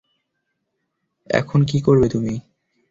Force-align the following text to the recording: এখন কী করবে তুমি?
এখন 1.29 1.59
কী 1.65 1.77
করবে 1.81 2.07
তুমি? 2.09 2.33